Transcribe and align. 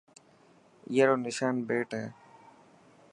اي 0.91 0.99
رو 1.07 1.15
نشان 1.25 1.53
بيٽ 1.67 1.89
هي. 1.99 2.05